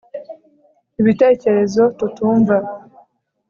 ibitekerezo 1.01 1.83
tutumva 1.99 2.55